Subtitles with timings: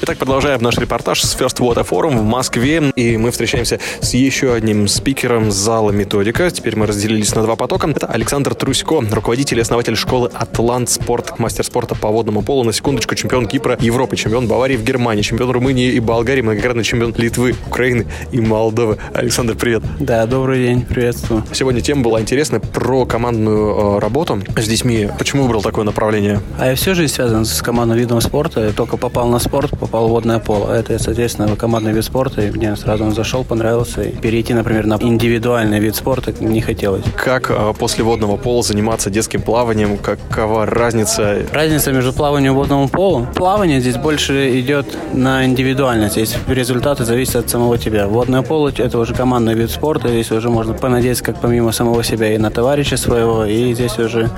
[0.00, 2.92] Итак, продолжаем наш репортаж с First Water Forum в Москве.
[2.94, 6.48] И мы встречаемся с еще одним спикером зала «Методика».
[6.50, 7.90] Теперь мы разделились на два потока.
[7.90, 12.72] Это Александр Трусько, руководитель и основатель школы «Атлант Спорт», мастер спорта по водному полу, на
[12.72, 17.56] секундочку, чемпион Кипра, Европы, чемпион Баварии в Германии, чемпион Румынии и Болгарии, многократный чемпион Литвы,
[17.66, 18.98] Украины и Молдовы.
[19.12, 19.82] Александр, привет.
[19.98, 21.42] Да, добрый день, приветствую.
[21.52, 25.08] Сегодня тема была интересная про командную э, работу с детьми.
[25.18, 26.40] Почему выбрал такое направление?
[26.56, 28.66] А я всю жизнь связан с командным видом спорта.
[28.66, 30.70] Я только попал на спорт, попал в водное поло.
[30.72, 34.02] Это, соответственно, командный вид спорта, и мне сразу он зашел, понравился.
[34.02, 37.04] И перейти, например, на индивидуальный вид спорта не хотелось.
[37.16, 39.96] Как э, после водного пола заниматься детским плаванием?
[39.96, 41.38] Какова разница?
[41.52, 43.26] Разница между плаванием и водному полу?
[43.34, 46.14] Плавание здесь больше идет на индивидуальность.
[46.14, 48.06] Здесь результаты зависят от самого тебя.
[48.08, 50.08] Водное поло– это уже командный вид спорта.
[50.08, 53.46] Здесь уже можно понадеяться как помимо самого себя и на товарища своего.
[53.46, 54.30] И здесь уже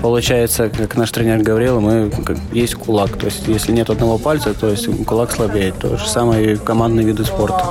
[0.00, 2.10] получается, как наш тренер говорил, мы
[2.52, 3.10] есть кулак.
[3.18, 5.78] То есть если нет одного пальца, то есть кулак слабеет.
[5.78, 7.64] То же самое и командные виды спорта.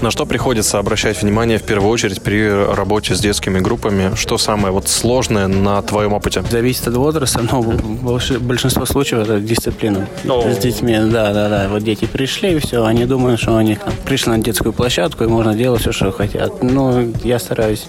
[0.00, 4.14] На что приходится обращать внимание в первую очередь при работе с детскими группами?
[4.16, 6.42] Что самое вот сложное на твоем опыте?
[6.50, 10.08] Зависит от возраста, но больш- большинство случаев это дисциплина.
[10.24, 11.68] С детьми, да, да, да.
[11.70, 15.54] Вот дети пришли, и все, они думают, что они пришли на детскую площадку и можно
[15.54, 16.62] делать все, что хотят.
[16.62, 17.86] Ну, я стараюсь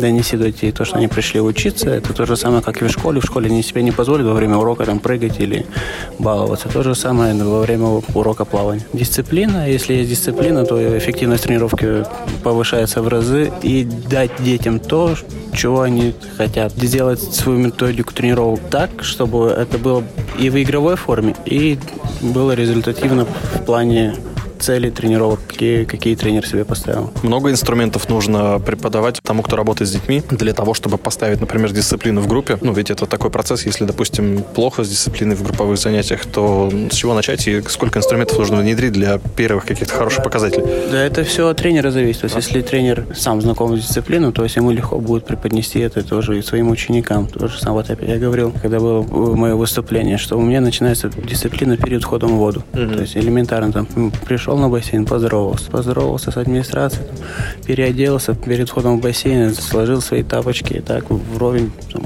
[0.00, 1.90] донести до детей то, что они пришли учиться.
[1.90, 3.20] Это то же самое, как и в школе.
[3.20, 5.66] В школе они себе не позволят во время урока там прыгать или
[6.18, 6.68] баловаться.
[6.68, 8.86] То же самое во время урока плавания.
[8.92, 9.68] Дисциплина.
[9.68, 12.04] Если есть дисциплина, то эффективность тренировки
[12.42, 13.52] повышается в разы.
[13.62, 15.14] И дать детям то,
[15.52, 16.72] чего они хотят.
[16.72, 20.04] Сделать свою методику тренировок так, чтобы это было
[20.38, 21.78] и в игровой форме, и
[22.20, 24.14] было результативно в плане
[24.60, 27.12] цели тренировок, какие, какие тренер себе поставил.
[27.22, 32.20] Много инструментов нужно преподавать тому, кто работает с детьми, для того, чтобы поставить, например, дисциплину
[32.20, 32.58] в группе.
[32.60, 36.94] Ну, ведь это такой процесс, если, допустим, плохо с дисциплиной в групповых занятиях, то с
[36.94, 40.64] чего начать и сколько инструментов нужно внедрить для первых каких-то хороших показателей?
[40.90, 42.22] Да, это все от тренера зависит.
[42.22, 46.02] То есть, если тренер сам знаком с дисциплиной, то есть ему легко будет преподнести это
[46.02, 47.26] тоже и своим ученикам.
[47.26, 51.76] То же самое, вот я говорил, когда было мое выступление, что у меня начинается дисциплина
[51.76, 52.64] перед входом в воду.
[52.72, 54.10] То есть элементарно там м,
[54.46, 55.70] пришел на бассейн, поздоровался.
[55.72, 57.04] Поздоровался с администрацией,
[57.66, 62.02] переоделся перед входом в бассейн, сложил свои тапочки и так вровень там,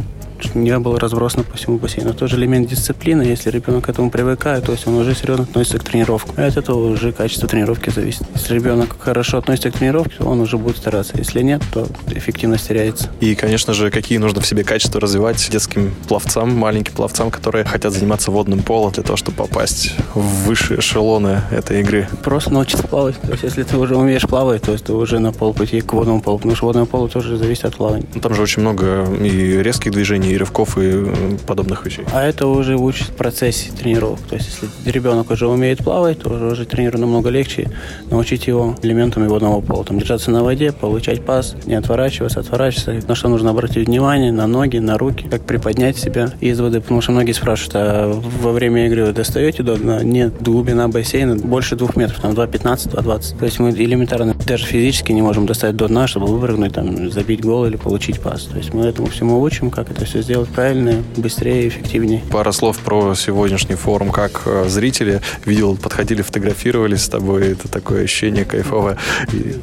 [0.54, 2.14] не было разбросано по всему бассейну.
[2.14, 3.22] Тоже элемент дисциплины.
[3.22, 6.34] Если ребенок к этому привыкает, то есть он уже серьезно относится к тренировкам.
[6.36, 8.22] А от этого уже качество тренировки зависит.
[8.34, 11.16] Если ребенок хорошо относится к тренировке, то он уже будет стараться.
[11.16, 13.10] Если нет, то эффективность теряется.
[13.20, 17.92] И, конечно же, какие нужно в себе качества развивать детским пловцам, маленьким пловцам, которые хотят
[17.92, 22.08] заниматься водным полом для того, чтобы попасть в высшие эшелоны этой игры.
[22.22, 23.20] Просто научиться плавать.
[23.20, 26.20] То есть, если ты уже умеешь плавать, то есть ты уже на полпути к водному
[26.20, 26.38] полу.
[26.38, 28.06] Потому что водное поло тоже зависит от плавания.
[28.14, 31.04] Ну, Там же очень много и резких движений, и рывков, и
[31.46, 32.04] подобных вещей.
[32.12, 34.20] А это уже учит в процессе тренировок.
[34.28, 37.70] То есть, если ребенок уже умеет плавать, то уже, тренеру намного легче
[38.10, 39.84] научить его элементам водного пола.
[39.84, 43.00] Там, держаться на воде, получать пас, не отворачиваться, отворачиваться.
[43.06, 46.80] На что нужно обратить внимание, на ноги, на руки, как приподнять себя из воды.
[46.80, 50.02] Потому что многие спрашивают, а во время игры вы достаете до дна?
[50.02, 53.38] Нет, глубина бассейна больше двух метров, там 2,15, 2,20.
[53.38, 57.40] То есть мы элементарно даже физически не можем достать до дна, чтобы выпрыгнуть, там, забить
[57.40, 58.44] гол или получить пас.
[58.44, 62.22] То есть мы этому всему учим, как это все сделать правильно, быстрее, эффективнее.
[62.30, 64.10] Пара слов про сегодняшний форум.
[64.10, 67.52] Как э, зрители, видел, подходили, фотографировались с тобой.
[67.52, 68.96] Это такое ощущение кайфовое.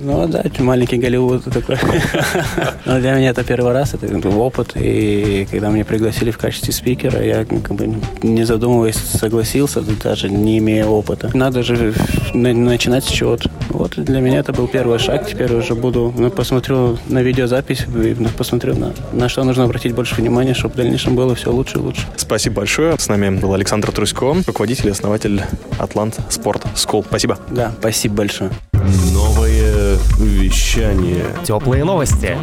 [0.02, 1.78] Ну да, маленький Голливуд такой.
[2.86, 4.74] Но для меня это первый раз, это опыт.
[4.76, 10.58] И когда меня пригласили в качестве спикера, я как бы не задумываясь согласился, даже не
[10.60, 11.30] имея опыта.
[11.34, 11.94] Надо же
[12.34, 13.50] на- начинать с чего-то.
[13.78, 15.28] Вот для меня это был первый шаг.
[15.30, 20.16] Теперь уже буду, ну, посмотрю на видеозапись, ну, посмотрю на, на что нужно обратить больше
[20.16, 22.08] внимания, чтобы в дальнейшем было все лучше и лучше.
[22.16, 22.98] Спасибо большое.
[22.98, 25.44] С нами был Александр Трусько, руководитель и основатель
[25.78, 27.06] Атлант Sport School.
[27.08, 27.38] Спасибо.
[27.52, 28.50] Да, спасибо большое.
[29.14, 31.26] Новое вещание.
[31.46, 32.36] Теплые новости.